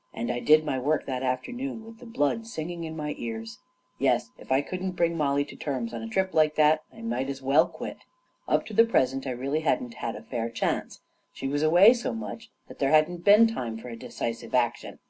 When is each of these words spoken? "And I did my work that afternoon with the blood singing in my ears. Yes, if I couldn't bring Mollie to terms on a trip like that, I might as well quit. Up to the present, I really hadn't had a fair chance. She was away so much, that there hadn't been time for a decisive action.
"And 0.14 0.30
I 0.30 0.38
did 0.38 0.64
my 0.64 0.78
work 0.78 1.06
that 1.06 1.24
afternoon 1.24 1.84
with 1.84 1.98
the 1.98 2.06
blood 2.06 2.46
singing 2.46 2.84
in 2.84 2.96
my 2.96 3.16
ears. 3.18 3.58
Yes, 3.98 4.30
if 4.38 4.52
I 4.52 4.60
couldn't 4.62 4.92
bring 4.92 5.16
Mollie 5.16 5.44
to 5.46 5.56
terms 5.56 5.92
on 5.92 6.02
a 6.04 6.08
trip 6.08 6.32
like 6.32 6.54
that, 6.54 6.84
I 6.94 7.02
might 7.02 7.28
as 7.28 7.42
well 7.42 7.66
quit. 7.66 7.96
Up 8.46 8.64
to 8.66 8.74
the 8.74 8.84
present, 8.84 9.26
I 9.26 9.30
really 9.32 9.62
hadn't 9.62 9.94
had 9.94 10.14
a 10.14 10.22
fair 10.22 10.50
chance. 10.50 11.00
She 11.32 11.48
was 11.48 11.64
away 11.64 11.94
so 11.94 12.14
much, 12.14 12.48
that 12.68 12.78
there 12.78 12.90
hadn't 12.90 13.24
been 13.24 13.48
time 13.48 13.76
for 13.76 13.88
a 13.88 13.96
decisive 13.96 14.54
action. 14.54 15.00